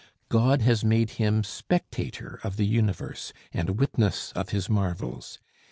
[0.29, 5.37] God has made him spectator of the universe and witness of his marvels.